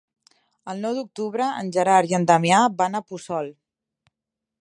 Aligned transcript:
El 0.71 0.79
nou 0.85 0.95
d'octubre 0.99 1.49
en 1.63 1.69
Gerard 1.77 2.13
i 2.13 2.17
en 2.19 2.25
Damià 2.31 2.63
van 2.81 3.01
a 3.01 3.03
Puçol. 3.11 3.53